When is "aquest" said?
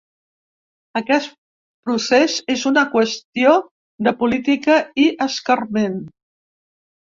0.99-1.35